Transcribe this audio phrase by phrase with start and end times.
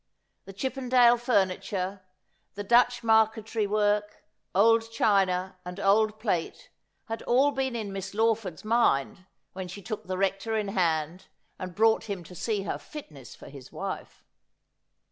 [0.45, 2.01] The Chippendale furniture,
[2.55, 4.23] the Dutch marque terie work,
[4.55, 6.71] old china, and old plate
[7.05, 11.27] had all been in Miss Lawford's mind when she took the Rector in hand
[11.59, 14.23] and brought him to see her fitness for his wife.